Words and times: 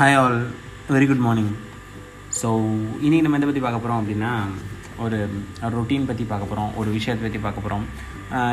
Hi 0.00 0.14
all 0.14 0.46
very 0.88 1.06
good 1.06 1.16
morning 1.16 1.50
so 2.42 2.48
இன்றைக்கி 3.02 3.20
நம்ம 3.20 3.36
எதை 3.36 3.46
பற்றி 3.46 3.60
பார்க்க 3.60 3.80
போகிறோம் 3.80 4.00
அப்படின்னா 4.00 4.30
ஒரு 4.98 5.18
ரொட்டீன் 5.60 6.06
பற்றி 6.06 6.24
பார்க்க 6.24 6.46
போகிறோம் 6.46 6.76
ஒரு 6.76 6.90
விஷயத்தை 6.90 7.26
பற்றி 7.26 7.40
பார்க்க 7.42 7.60
போகிறோம் 7.60 7.84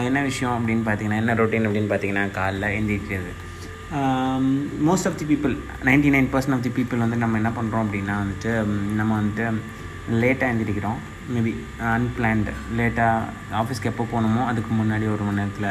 என்ன 0.03 0.21
விஷயம் 0.21 0.55
அப்படின்னு 0.57 0.89
பார்த்தீங்கன்னா 0.89 1.15
என்ன 1.15 1.33
ரொட்டீன் 1.33 1.67
அப்படின்னு 1.67 1.91
பார்த்தீங்கன்னா 1.93 2.25
காலைல 2.31 2.69
எந்திரிக்கிறது. 2.79 3.31
Most 4.85 5.07
of 5.07 5.15
the 5.15 5.25
people 5.25 5.57
ninety 5.83 6.11
nine 6.15 6.29
percent 6.31 6.51
of 6.51 6.61
the 6.61 6.69
people 6.69 6.97
வந்து 6.97 7.17
நம்ம 7.17 7.37
என்ன 7.37 7.49
பண்ணுறோம் 7.49 7.85
அப்படின்னா 7.85 8.17
வந்துட்டு 8.23 8.65
நம்ம 8.95 9.21
வந்துட்டு 9.21 9.45
லேட்டாக 10.11 10.51
எழுந்திரிக்கிறோம் 10.53 10.99
மேபி 11.35 11.51
அன்பிளான்டு 11.91 12.51
லேட்டாக 12.77 13.55
ஆஃபீஸ்க்கு 13.61 13.89
எப்போ 13.91 14.03
போகணுமோ 14.11 14.41
அதுக்கு 14.49 14.71
முன்னாடி 14.79 15.05
ஒரு 15.13 15.23
மணி 15.27 15.39
நேரத்தில் 15.41 15.69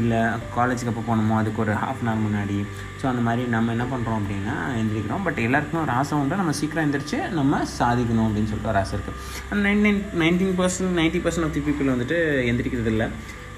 இல்லை 0.00 0.20
காலேஜுக்கு 0.56 0.92
எப்போ 0.92 1.04
போகணுமோ 1.08 1.34
அதுக்கு 1.40 1.62
ஒரு 1.64 1.72
ஹாஃப் 1.82 2.02
அன் 2.02 2.10
ஹவர் 2.10 2.24
முன்னாடி. 2.26 2.58
ஸோ 3.00 3.04
அந்த 3.12 3.22
மாதிரி 3.28 3.42
நம்ம 3.54 3.72
என்ன 3.76 3.86
பண்ணுறோம் 3.92 4.18
அப்படின்னா 4.20 4.56
எழுந்திரிக்கிறோம் 4.78 5.24
பட் 5.28 5.40
எல்லாருக்குமே 5.46 5.82
ஒரு 5.86 5.94
ஆசை 6.00 6.18
உண்டு. 6.20 6.40
நம்ம 6.42 6.54
சீக்கிரம் 6.60 6.84
எழுந்திரிச்சு 6.84 7.20
நம்ம 7.38 7.62
சாதிக்கணும் 7.78 8.26
அப்படின்னு 8.28 8.50
சொல்லிட்டு 8.50 8.72
ஒரு 8.74 8.82
ஆசை 8.82 8.94
இருக்குது 8.98 9.62
nine 9.66 9.82
nine 9.86 10.02
nineteen 10.24 10.54
percent 10.60 10.96
ninety 11.00 11.22
percent 11.26 11.48
of 11.48 11.56
the 11.56 11.64
people 11.68 11.92
வந்துட்டு 11.94 12.18
எந்திரிக்கிறது 12.50 12.92
இல்லை. 12.94 13.08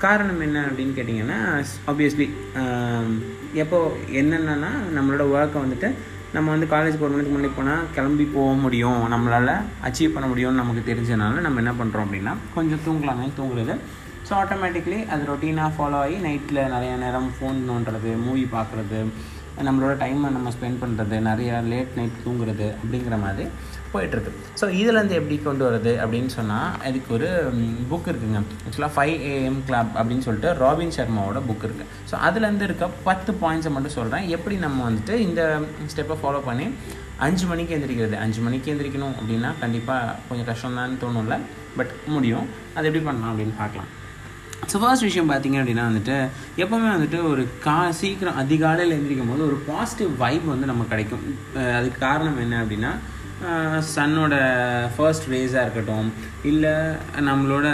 காரணம் 0.05 0.41
என்ன 0.46 0.59
அப்படின்னு 0.69 0.95
கேட்டிங்கன்னா 0.98 1.38
ஆப்வியஸ்லி 1.91 2.27
எப்போ 3.62 3.79
என்னென்னா 4.21 4.71
நம்மளோட 4.96 5.24
ஒர்க்கை 5.35 5.59
வந்துட்டு 5.65 5.88
நம்ம 6.34 6.47
வந்து 6.52 6.66
காலேஜ் 6.73 7.01
ஒரு 7.05 7.12
மணிக்கு 7.12 7.33
முன்னாடி 7.33 7.51
போனால் 7.55 7.87
கிளம்பி 7.95 8.25
போக 8.34 8.51
முடியும். 8.65 9.01
நம்மளால் 9.12 9.55
அச்சீவ் 9.87 10.15
பண்ண 10.16 10.27
முடியும்னு 10.33 10.61
நமக்கு 10.62 10.83
தெரிஞ்சதுனால 10.91 11.41
நம்ம 11.47 11.61
என்ன 11.62 11.73
பண்ணுறோம் 11.80 12.07
அப்படின்னா 12.07 12.34
கொஞ்சம் 12.57 12.83
தூங்கலாமே 12.87 13.27
தூங்குறது. 13.38 13.75
ஸோ 14.29 14.33
ஆட்டோமேட்டிக்லி 14.43 14.98
அது 15.12 15.23
ரொட்டீனாக 15.30 15.71
ஃபாலோ 15.77 15.98
ஆகி 16.05 16.16
நைட்டில் 16.27 16.61
நிறைய 16.74 16.93
நேரம் 17.05 17.29
ஃபோன் 17.37 17.59
நோண்டுறது 17.71 18.11
மூவி 18.27 18.45
பார்க்குறது 18.57 19.01
நம்மளோட 19.69 19.93
டைமை 20.02 20.29
நம்ம 20.37 20.52
ஸ்பெண்ட் 20.57 20.80
பண்ணுறது 20.82 21.16
நிறையா 21.30 21.57
லேட் 21.71 21.96
நைட் 21.99 22.23
தூங்குறது 22.27 22.69
அப்படிங்கிற 22.80 23.16
மாதிரி 23.24 23.47
போயிட்டுருக்கு. 23.93 24.33
ஸோ 24.60 24.65
இதுலேருந்து 24.80 25.16
எப்படி 25.21 25.37
கொண்டு 25.46 25.65
வருது 25.69 25.93
அப்படின்னு 26.02 26.30
சொன்னால் 26.38 26.71
இதுக்கு 26.91 27.10
ஒரு 27.16 27.29
புக் 27.91 28.09
இருக்குங்க. 28.13 28.41
ஆக்சுவலாக 28.66 28.93
ஃபைவ் 28.97 29.15
ஏஎம் 29.32 29.60
கிளப் 29.69 29.93
அப்படின்னு 29.99 30.27
சொல்லிட்டு 30.29 30.52
ராபின் 30.63 30.97
சர்மாவோட 30.99 31.41
புக் 31.51 31.66
இருக்குது 31.69 31.88
ஸோ 32.10 32.16
அதுலேருந்து 32.29 32.69
இருக்க 32.71 32.88
பத்து 33.09 33.32
பாயிண்ட்ஸை 33.45 33.73
மட்டும் 33.77 33.97
சொல்கிறேன் 33.99 34.27
எப்படி 34.38 34.59
நம்ம 34.66 34.85
வந்துட்டு 34.88 35.16
இந்த 35.29 35.43
ஸ்டெப்பை 35.95 36.19
ஃபாலோ 36.23 36.43
பண்ணி 36.51 36.66
அஞ்சு 37.27 37.47
மணிக்கு 37.49 37.74
எந்திரிக்கிறது? 37.77 38.16
அஞ்சு 38.24 38.41
மணிக்கு 38.45 38.71
எந்திரிக்கணும் 38.73 39.16
அப்படின்னா 39.21 39.49
கண்டிப்பாக 39.63 40.15
கொஞ்சம் 40.29 40.49
கஷ்டம் 40.51 40.79
தான் 40.80 41.01
தோணும்ல. 41.02 41.37
பட் 41.79 41.93
முடியும். 42.13 42.47
அது 42.77 42.87
எப்படி 42.88 43.02
பண்ணலாம் 43.09 43.32
அப்படின்னு 43.32 43.57
பார்க்கலாம். 43.63 43.91
ஸோ 44.71 44.79
ஃபர்ஸ்ட் 44.80 45.04
விஷயம் 45.09 45.30
பார்த்தீங்க 45.30 45.59
அப்படின்னா 45.60 45.85
வந்துட்டு 45.91 46.16
எப்போவுமே 46.63 46.88
வந்துட்டு 46.95 47.19
ஒரு 47.30 47.43
கா 47.66 47.77
சீக்கிரம் 48.01 48.41
அதிகாலையில் 48.43 48.95
எழுந்திரிக்கும் 48.97 49.30
போது 49.32 49.43
ஒரு 49.51 49.59
பாசிட்டிவ் 49.69 50.10
வைப் 50.23 50.47
வந்து 50.52 50.71
நமக்கு 50.71 50.93
கிடைக்கும். 50.95 51.25
அதுக்கு 51.79 51.99
காரணம் 52.07 52.43
என்ன 52.45 52.59
அப்படின்னா 52.63 52.93
சன்னோட 53.95 54.35
ஃபர்ஸ்ட் 54.95 55.27
ரேஸாக 55.33 55.65
இருக்கட்டும் 55.66 56.09
இல்லை 56.51 56.73
நம்மளோட 57.29 57.66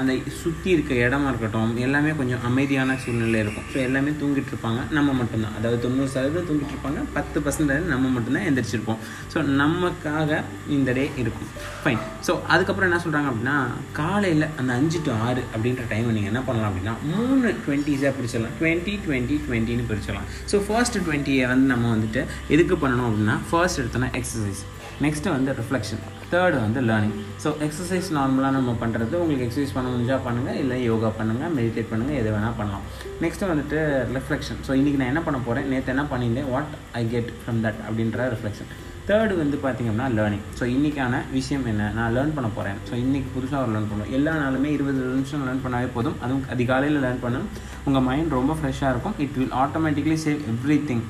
அந்த 0.00 0.12
சுற்றி 0.40 0.68
இருக்க 0.74 0.92
இடமா 1.04 1.28
இருக்கட்டும் 1.32 1.70
எல்லாமே 1.84 2.10
கொஞ்சம் 2.20 2.44
அமைதியான 2.48 2.96
சூழ்நிலை 3.04 3.38
இருக்கும். 3.44 3.66
ஸோ 3.72 3.78
எல்லாமே 3.86 4.10
தூங்கிட்டு 4.20 4.52
இருப்பாங்க. 4.52 4.80
நம்ம 4.96 5.12
மட்டும்தான். 5.20 5.54
அதாவது 5.58 5.78
தொண்ணூறு 5.84 6.10
சதவீதம் 6.14 6.48
தூங்கிட்டு 6.48 6.74
இருப்பாங்க. 6.74 7.00
பத்து 7.16 7.40
பர்சன்டேஜ் 7.44 7.86
நம்ம 7.92 8.10
மட்டும்தான் 8.16 8.46
எந்திரிச்சிருப்போம். 8.50 9.00
ஸோ 9.34 9.40
நமக்காக 9.62 10.40
இந்த 10.76 10.92
டே 10.98 11.06
இருக்கும். 11.22 11.48
ஃபைன் 11.84 12.02
ஸோ 12.28 12.34
அதுக்கப்புறம் 12.54 12.88
என்ன 12.90 13.00
சொல்கிறாங்க 13.06 13.30
அப்படின்னா 13.32 13.56
காலையில் 14.00 14.46
அந்த 14.60 14.70
அஞ்சு 14.78 15.00
டு 15.08 15.12
ஆறு 15.28 15.42
அப்படின்ற 15.54 15.84
டைம் 15.94 16.12
நீங்கள் 16.18 16.32
என்ன 16.32 16.42
பண்ணலாம் 16.50 16.70
அப்படின்னா 16.70 16.94
மூணு 17.12 17.48
டுவெண்ட்டிஸாக 17.66 18.12
பிரிச்சிடலாம். 18.18 18.54
டுவெண்ட்டி 18.62 18.94
டுவெண்ட்டி 19.06 19.38
டுவெண்ட்டின்னு 19.48 19.88
பிரிச்சிடலாம். 19.90 20.28
ஸோ 20.52 20.62
ஃபர்ஸ்ட் 20.68 20.98
டுவெண்ட்டியை 21.06 21.46
வந்து 21.54 21.68
நம்ம 21.74 21.92
வந்துட்டு 21.96 22.22
எதுக்கு 22.56 22.76
பண்ணணும் 22.84 23.08
அப்படின்னா 23.10 23.38
ஃபர்ஸ்ட் 23.50 23.82
எடுத்தோன்னா 23.82 24.12
எக்ஸசைஸ் 24.20 24.63
நெக்ஸ்ட்டு 25.02 25.32
வந்து 25.34 25.52
ரிஃப்ளெக்ஷன் 25.60 26.02
தேர்டு 26.32 26.56
வந்து 26.64 26.80
லேர்னிங் 26.88 27.14
ஸோ 27.42 27.48
எக்ஸசைஸ் 27.66 28.08
நார்மலாக 28.16 28.52
நம்ம 28.56 28.70
பண்ணுறது 28.82 29.14
உங்களுக்கு 29.22 29.46
எக்ஸசைஸ் 29.46 29.74
பண்ண 29.76 29.88
முடிஞ்சால் 29.92 30.22
பண்ணுங்கள் 30.26 30.58
இல்லை 30.62 30.76
யோகா 30.90 31.10
பண்ணுங்கள் 31.18 31.52
மெடிடேட் 31.56 31.90
பண்ணுங்கள் 31.90 32.18
எது 32.20 32.28
வேணால் 32.34 32.56
பண்ணலாம். 32.60 32.84
நெக்ஸ்ட்டு 33.24 33.50
வந்துட்டு 33.52 33.78
ரிஃப்ளெக்ஷன் 34.16 34.60
ஸோ 34.66 34.72
இன்றைக்கி 34.80 34.98
நான் 35.00 35.12
என்ன 35.12 35.22
பண்ண 35.26 35.38
போகிறேன் 35.46 35.68
நேற்று 35.72 35.92
என்ன 35.94 36.04
பண்ணியிருந்தேன்? 36.12 36.48
What 36.54 36.74
I 37.00 37.02
get 37.14 37.30
from 37.40 37.60
that 37.66 37.80
அப்படின்ற 37.88 38.28
ரிஃப்ளெக்ஷன் 38.34 38.70
தேர்டு 39.08 39.34
வந்து 39.40 39.56
பார்த்திங்கன்னா 39.64 40.06
லேர்னிங் 40.18 40.44
ஸோ 40.58 40.66
இன்றைக்கான 40.74 41.14
விஷயம் 41.38 41.66
என்ன? 41.72 41.90
நான் 41.98 42.14
லேர்ன் 42.16 42.34
பண்ண 42.36 42.48
போகிறேன் 42.58 42.78
ஸோ 42.88 42.94
இன்றைக்கி 43.02 43.28
புதுசாக 43.34 43.64
ஒரு 43.64 43.72
லேர்ன் 43.74 43.90
பண்ணுவோம். 43.90 44.12
எல்லா 44.18 44.32
நாளுமே 44.44 44.70
இருபது 44.76 45.00
நிமிஷம் 45.16 45.44
லேர்ன் 45.48 45.62
பண்ணாவே 45.64 45.90
போதும். 45.96 46.16
அதுவும் 46.24 46.46
அதிகாலையில் 46.54 47.02
லேர்ன் 47.04 47.22
பண்ணணும். 47.24 47.50
உங்கள் 47.88 48.06
மைண்ட் 48.08 48.38
ரொம்ப 48.38 48.54
ஃப்ரெஷ்ஷாக 48.60 48.92
இருக்கும். 48.94 49.16
It 49.24 49.36
will 49.40 49.54
automatically 49.64 50.16
save 50.24 50.40
everything 50.90 51.04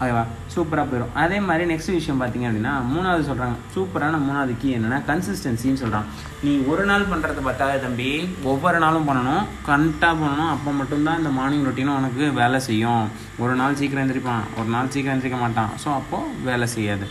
ஓகேவா? 0.00 0.22
சூப்பராக 0.54 0.86
போயிடும் 0.90 1.14
அதே 1.22 1.38
மாதிரி 1.46 1.64
நெக்ஸ்ட் 1.70 1.92
விஷயம் 1.96 2.20
பார்த்தீங்க 2.20 2.46
அப்படின்னா 2.48 2.72
மூணாவது 2.90 3.22
சொல்கிறாங்க 3.28 3.56
சூப்பரான 3.74 4.18
மூணாவது 4.26 4.52
கீ 4.60 4.68
என்னென்னா 4.76 4.98
கன்சிஸ்டன்சின்னு 5.08 5.80
சொல்கிறாங்க 5.82 6.06
நீ 6.44 6.52
ஒரு 6.72 6.82
நாள் 6.90 7.08
பண்ணுறத 7.12 7.42
பார்த்தாவே 7.46 7.76
தம்பி 7.84 8.10
ஒவ்வொரு 8.52 8.78
நாளும் 8.84 9.08
பண்ணணும். 9.08 9.42
கரெக்டாக 9.68 10.14
பண்ணணும். 10.20 10.52
அப்போ 10.54 10.70
மட்டும்தான் 10.80 11.18
இந்த 11.22 11.32
மார்னிங் 11.38 11.66
ரொட்டீனும் 11.68 11.98
உனக்கு 12.00 12.26
வேலை 12.40 12.60
செய்யும். 12.68 13.04
ஒரு 13.44 13.56
நாள் 13.62 13.78
சீக்கிரம் 13.80 14.04
எந்திரிப்பான். 14.04 14.46
ஒரு 14.60 14.68
நாள் 14.76 14.92
சீக்கிரம் 14.94 15.16
எந்திரிக்க 15.16 15.40
மாட்டான். 15.44 15.72
ஸோ 15.84 15.90
அப்போது 16.00 16.32
வேலை 16.50 16.68
செய்யாது. 16.76 17.06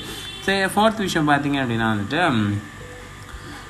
சரி 0.47 0.71
ஃபோர்த் 0.73 1.05
விஷயம் 1.07 1.29
பார்த்தீங்க 1.31 1.59
அப்படின்னா 1.63 1.89
வந்துட்டு 1.93 2.21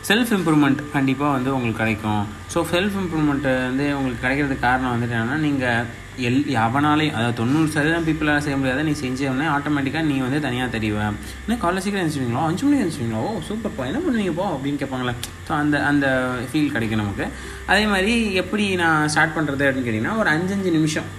செல்ஃப் 0.07 0.31
இம்ப்ரூவ்மெண்ட் 0.35 0.81
கண்டிப்பாக 0.95 1.35
வந்து 1.35 1.49
உங்களுக்கு 1.55 1.81
கிடைக்கும். 1.83 2.21
ஸோ 2.53 2.59
செல்ஃப் 2.73 2.97
இம்ப்ரூவ்மெண்ட்டு 2.99 3.53
வந்து 3.69 3.85
உங்களுக்கு 3.97 4.23
கிடைக்கிறதுக்கு 4.25 4.65
காரணம் 4.67 4.93
வந்துட்டு 4.93 5.15
என்னென்னா 5.17 5.37
நீங்கள் 5.45 5.87
எல் 6.27 6.37
எவனாலையும் 6.65 7.15
அதாவது 7.17 7.37
தொண்ணூறு 7.39 7.67
சதவீதம் 7.73 8.05
பீப்புளால் 8.07 8.43
செய்ய 8.45 8.55
முடியாத 8.59 8.85
நீ 8.87 8.93
செஞ்சவொடனே 9.01 9.47
ஆட்டோமேட்டிக்காக 9.55 10.07
நீ 10.11 10.15
வந்து 10.25 10.39
தனியாக 10.45 10.69
தெரிவேன் 10.75 11.17
என்ன 11.43 11.57
காலைல 11.63 11.83
சீக்கிரம் 11.83 12.01
எழுந்துச்சுவீங்களோ 12.03 12.45
அஞ்சு 12.47 12.63
மணிக்கு 12.63 12.83
எழுந்துச்சுவீங்களோ 12.83 13.21
ஓ 13.27 13.33
சூப்பர்ப்பா 13.49 13.89
என்ன 13.89 13.99
பண்ணுவீங்க 14.05 14.33
போ 14.39 14.47
அப்படின்னு 14.55 14.81
கேட்பாங்களே 14.83 15.13
ஸோ 15.47 15.53
அந்த 15.61 15.77
அந்த 15.91 16.07
ஃபீல் 16.49 16.73
கிடைக்கும் 16.75 17.03
நமக்கு. 17.03 17.27
அதே 17.71 17.85
மாதிரி 17.93 18.15
எப்படி 18.43 18.65
நான் 18.83 19.09
ஸ்டார்ட் 19.15 19.37
பண்ணுறது 19.37 19.65
அப்படின்னு 19.67 19.87
கேட்டிங்கன்னா 19.89 20.17
ஒரு 20.23 20.31
அஞ்சஞ்சு 20.35 20.71
நிமிஷம். 20.77 21.09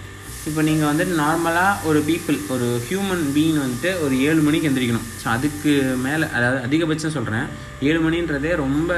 இப்போ 0.48 0.62
நீங்கள் 0.68 0.88
வந்துட்டு 0.88 1.14
நார்மலாக 1.22 1.86
ஒரு 1.88 1.98
பீப்புள் 2.08 2.36
ஒரு 2.54 2.66
ஹியூமன் 2.88 3.24
பீயிங் 3.34 3.58
வந்துட்டு 3.62 3.90
ஒரு 4.04 4.14
ஏழு 4.28 4.40
மணிக்கு 4.46 4.68
எந்திரிக்கணும். 4.68 5.06
ஸோ 5.22 5.26
அதுக்கு 5.34 5.72
மேலே 6.04 6.26
அதாவது 6.36 6.58
அதிகபட்சம் 6.66 7.14
சொல்கிறேன் 7.16 7.46
ஏழு 7.88 7.98
மணின்றதே 8.04 8.52
ரொம்ப 8.62 8.92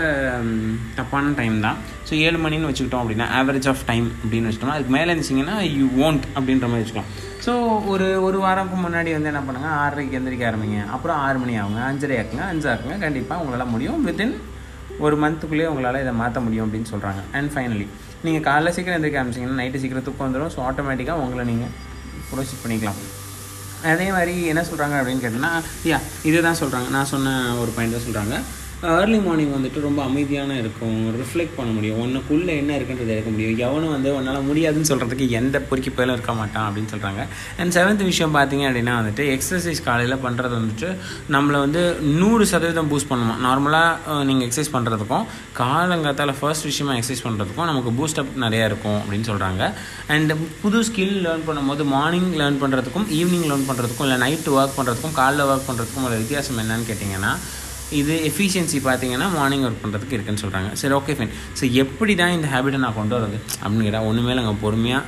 தப்பான 0.98 1.32
டைம் 1.40 1.56
தான். 1.66 1.78
ஸோ 2.08 2.12
ஏழு 2.26 2.38
மணின்னு 2.44 2.68
வச்சுக்கிட்டோம் 2.70 3.02
அப்படின்னா 3.04 3.26
ஆவரேஜ் 3.38 3.68
ஆஃப் 3.72 3.84
டைம் 3.90 4.06
அப்படின்னு 4.22 4.48
வச்சுட்டோம்னா 4.48 4.76
அதுக்கு 4.76 4.94
மேலே 4.96 5.08
இருந்துச்சிங்கன்னா 5.12 5.56
யூ 5.78 5.86
ஓன்ட் 6.06 6.26
அப்படின்ற 6.36 6.68
மாதிரி 6.72 6.82
வச்சுக்கலாம். 6.82 7.10
ஸோ 7.46 7.54
ஒரு 7.94 8.08
ஒரு 8.28 8.38
வாரம்க்கு 8.46 8.78
முன்னாடி 8.86 9.12
வந்து 9.16 9.32
என்ன 9.32 9.42
பண்ணுங்கள் 9.48 9.76
ஆறரைக்கு 9.82 10.18
எந்திரிக்க 10.20 10.50
ஆரம்பிங்க. 10.50 10.80
அப்புறம் 10.96 11.18
ஆறு 11.26 11.40
மணி 11.44 11.56
ஆகுங்க 11.62 11.82
அஞ்சரை 11.90 12.18
ஆக்குங்க 12.22 12.46
அஞ்சாக்குங்க 12.52 12.98
கண்டிப்பாக 13.06 13.42
உங்களால் 13.44 13.72
முடியும். 13.74 14.00
வித்தின் 14.08 14.36
ஒரு 15.06 15.16
மந்த்துக்குள்ளேயே 15.24 15.68
உங்களால் 15.72 16.02
இதை 16.04 16.14
மாற்ற 16.22 16.38
முடியும் 16.46 16.66
அப்படின்னு 16.66 16.92
சொல்கிறாங்க 16.94 17.20
அண்ட் 17.38 17.52
ஃபைனலி 17.52 17.88
நீங்கள் 18.24 18.44
காலைல 18.48 18.70
சீக்கிரம் 18.76 18.96
எந்திரிக்க 18.96 19.20
ஆரம்பிச்சிங்கன்னா 19.20 19.60
நைட்டு 19.60 19.80
சீக்கிரம் 19.82 20.06
தூக்கம் 20.06 20.26
வந்துடும் 20.26 20.52
ஸோ 20.54 20.60
ஆட்டோமேட்டிக்காக 20.68 21.22
உங்களை 21.24 21.44
நீங்கள் 21.50 21.72
ப்ரொசீட் 22.30 22.62
பண்ணிக்கலாம். 22.64 22.98
அதே 23.92 24.06
மாதிரி 24.16 24.34
என்ன 24.52 24.62
சொல்கிறாங்க 24.70 24.94
அப்படின்னு 25.00 25.22
கேட்டோன்னா 25.24 25.52
யா 25.90 25.98
இதுதான் 26.30 26.58
சொல்கிறாங்க 26.62 26.88
நான் 26.96 27.10
சொன்ன 27.12 27.30
ஒரு 27.62 27.70
பாயிண்ட் 27.76 27.96
தான் 27.96 28.06
சொல்கிறாங்க 28.06 28.34
ஏர்லி 28.88 29.16
மார்னிங் 29.24 29.52
வந்துட்டு 29.54 29.78
ரொம்ப 29.86 30.00
அமைதியான 30.08 30.54
இருக்கும். 30.60 31.00
ரிஃப்ளெக்ட் 31.20 31.56
பண்ண 31.56 31.70
முடியும். 31.76 31.98
உனக்குள்ளே 32.04 32.52
என்ன 32.60 32.70
இருக்குன்றது 32.78 33.12
எடுக்க 33.14 33.30
முடியும். 33.34 33.56
எவனும் 33.66 33.92
வந்து 33.94 34.10
உன்னால் 34.18 34.46
முடியாதுன்னு 34.46 34.88
சொல்கிறதுக்கு 34.90 35.26
எந்த 35.40 35.56
பொறுக்கி 35.68 35.90
போயிலும் 35.96 36.16
இருக்க 36.16 36.34
மாட்டான் 36.38 36.66
அப்படின்னு 36.68 36.92
சொல்கிறாங்க 36.94 37.22
அண்ட் 37.60 37.74
செவன்த் 37.76 38.04
விஷயம் 38.10 38.34
பார்த்தீங்க 38.36 38.64
அப்படின்னா 38.70 38.94
வந்துட்டு 39.00 39.26
எக்ஸசைஸ் 39.34 39.84
காலையில் 39.88 40.16
பண்ணுறது 40.24 40.54
வந்துட்டு 40.60 40.88
நம்மளை 41.36 41.60
வந்து 41.66 41.82
நூறு 42.22 42.46
சதவீதம் 42.52 42.90
பூஸ்ட் 42.92 43.10
பண்ணுமா. 43.12 43.36
நார்மலாக 43.46 44.18
நீங்கள் 44.30 44.46
எக்ஸசைஸ் 44.48 44.74
பண்ணுறதுக்கும் 44.76 45.26
காலங்காத்தால் 45.62 46.36
ஃபர்ஸ்ட் 46.40 46.68
விஷயமா 46.70 46.94
எக்ஸசைஸ் 47.00 47.24
பண்ணுறதுக்கும் 47.28 47.70
நமக்கு 47.72 47.92
பூஸ்டப் 48.00 48.34
நிறையா 48.46 48.66
இருக்கும் 48.72 48.98
அப்படின்னு 49.02 49.28
சொல்கிறாங்க 49.30 49.62
அண்ட் 50.16 50.34
புது 50.64 50.80
ஸ்கில் 50.90 51.16
லேர்ன் 51.28 51.48
பண்ணும்போது 51.50 51.84
மார்னிங் 51.96 52.30
லேர்ன் 52.42 52.60
பண்ணுறதுக்கும் 52.64 53.08
ஈவினிங் 53.20 53.48
லேர்ன் 53.52 53.70
பண்ணுறதுக்கும் 53.70 54.06
இல்லை 54.08 54.20
நைட்டு 54.26 54.58
ஒர்க் 54.60 54.78
பண்ணுறதுக்கும் 54.80 55.18
காலைல 55.22 55.50
ஒர்க் 55.52 55.68
பண்ணுறதுக்கும் 55.70 56.06
ஒரு 56.10 56.16
வித்தியாசம் 56.22 56.60
என்னன்னு 56.64 56.88
கேட்டிங்கன்னா 56.92 57.34
இது 57.92 58.30
எஃபிஷியன்சி 58.30 58.78
பார்த்தீங்கன்னா 58.84 59.32
மார்னிங் 59.32 59.64
ஒர்க் 59.64 59.82
பண்ணுறதுக்கு 59.82 60.12
இருக்குன்னு 60.12 60.40
சொல்கிறாங்க 60.40 60.72
சரி 60.72 60.94
ஓகே 60.94 61.14
ஃபைன் 61.18 61.32
ஸோ 61.60 61.72
எப்படி 61.72 62.14
தான் 62.14 62.30
இந்த 62.30 62.48
ஹேபிட்டை 62.48 62.76
நான் 62.76 62.94
கொண்டு 62.94 63.14
வரது 63.16 63.38
அப்படின்னு 63.62 63.82
கேட்டால் 63.82 64.02
ஒன்றுமே 64.02 64.34
நாங்கள் 64.34 64.60
பொறுமையாக 64.60 65.04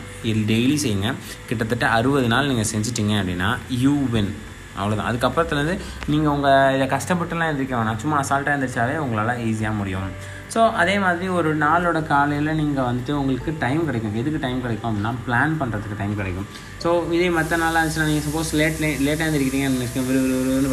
டெய்லி 0.46 0.74
செய்யுங்க. 0.74 1.14
கிட்டத்தட்ட 1.48 1.88
அறுபது 1.88 2.26
நாள் 2.26 2.46
நீங்கள் 2.46 2.64
செஞ்சிட்டிங்க 2.64 3.14
அப்படின்னா 3.22 3.58
யூ 3.68 4.06
வின் 4.06 4.32
அவ்வளோதான் 4.80 5.08
அதுக்கப்புறத்துலேருந்து 5.10 5.76
நீங்கள் 6.12 6.32
உங்கள் 6.34 6.74
இதை 6.76 6.86
கஷ்டப்பட்டுலாம் 6.96 7.48
எழுந்திரிக்க 7.50 7.74
வேணாம். 7.80 8.00
சும்மா 8.04 8.18
அசால்ட்டாக 8.22 8.54
எழுந்திரிச்சாலே 8.56 8.96
உங்களால் 9.06 9.40
ஈஸியாக 9.48 9.78
முடியும். 9.80 10.12
ஸோ 10.54 10.62
அதே 10.80 10.94
மாதிரி 11.02 11.26
ஒரு 11.38 11.50
நாளோட 11.64 11.98
காலையில் 12.12 12.58
நீங்கள் 12.60 12.86
வந்துட்டு 12.88 13.12
உங்களுக்கு 13.20 13.50
டைம் 13.64 13.82
கிடைக்கும். 13.88 14.16
எதுக்கு 14.22 14.42
டைம் 14.44 14.60
கிடைக்கும் 14.64 14.88
அப்படின்னா 14.90 15.12
பிளான் 15.26 15.54
பண்ணுறதுக்கு 15.60 16.00
டைம் 16.02 16.14
கிடைக்கும். 16.20 16.48
ஸோ 16.84 16.90
இதே 17.16 17.28
மற்ற 17.38 17.60
நாளாக 17.64 17.80
இருந்துச்சுன்னா 17.80 18.08
நீங்கள் 18.10 18.26
சப்போஸ் 18.28 18.52
லேட்லே 18.60 18.92
லேட்டாக 19.08 19.28
எழுந்திரிக்கிறீங்க 19.28 19.68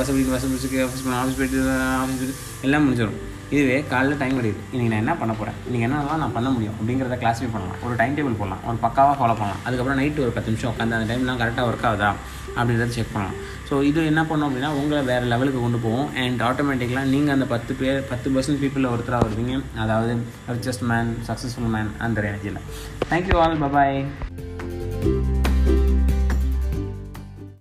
பஸ் 0.01 0.13
பிடிக்கும் 0.13 0.35
பஸ் 0.35 0.47
பிடிச்சி 0.51 0.85
ஆஃபீஸ் 0.87 1.05
பண்ண 1.07 1.19
ஆஃபீஸ் 1.23 1.41
போயிட்டு 1.41 1.61
ஆஃபீஸ் 2.03 2.21
போயிட்டு 2.21 2.37
எல்லாம் 2.67 2.85
முடிஞ்சிடும் 2.87 3.19
இதுவே 3.55 3.77
காலையில் 3.91 4.19
டைம் 4.21 4.35
கிடையாது 4.39 4.59
இன்றைக்கி 4.71 4.89
நான் 4.91 5.03
என்ன 5.03 5.13
பண்ண 5.21 5.33
போகிறேன் 5.37 5.55
இன்றைக்கி 5.67 5.85
என்னென்னலாம் 5.85 6.21
நான் 6.23 6.35
பண்ண 6.35 6.49
முடியும் 6.55 6.75
அப்படிங்கிறத 6.79 7.15
கிளாஸிஃபை 7.21 7.49
பண்ணலாம். 7.53 7.79
ஒரு 7.85 7.93
டைம் 8.01 8.15
டேபிள் 8.17 8.39
போடலாம். 8.41 8.61
ஒரு 8.69 8.77
பக்காவாக 8.83 9.15
ஃபாலோ 9.19 9.35
பண்ணலாம். 9.39 9.61
அதுக்கப்புறம் 9.65 9.99
நைட்டு 10.01 10.23
ஒரு 10.25 10.33
பத்து 10.35 10.51
நிமிஷம் 10.51 10.71
உட்காந்து 10.73 10.97
அந்த 10.97 11.07
டைம்லாம் 11.11 11.39
கரெக்டாக 11.41 11.69
ஒர்க் 11.69 11.87
ஆகுதா 11.89 12.09
அப்படின்றத 12.57 12.95
செக் 12.97 13.13
பண்ணலாம். 13.15 13.37
ஸோ 13.69 13.81
இது 13.89 13.99
என்ன 14.11 14.21
பண்ணோம் 14.29 14.47
அப்படின்னா 14.49 14.71
உங்களை 14.81 15.01
வேறு 15.09 15.25
லெவலுக்கு 15.33 15.59
கொண்டு 15.65 15.79
போவோம். 15.85 16.07
அண்ட் 16.23 16.43
ஆட்டோமேட்டிக்கலாக 16.49 17.11
நீங்கள் 17.13 17.35
அந்த 17.37 17.47
பத்து 17.53 17.73
பேர் 17.81 17.99
பத்து 18.11 18.29
பர்சன்ட் 18.35 18.61
பீப்புளில் 18.63 18.91
ஒருத்தராக 18.93 19.27
வருவீங்க. 19.27 19.55
அதாவது 19.85 20.13
ரிச்சஸ்ட் 20.55 20.85
மேன் 20.91 21.11
சக்ஸஸ்ஃபுல் 21.29 21.73
மேன் 21.77 21.91
அந்த 22.07 22.27
எனர்ஜியில் 22.31 22.61
தேங்க்யூ 23.13 23.37
ஆல் 23.43 23.59
பபாய் 23.65 23.99